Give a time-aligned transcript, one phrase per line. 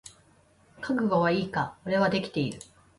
[0.81, 1.77] 覚悟はいいか？
[1.85, 2.57] 俺はできてる。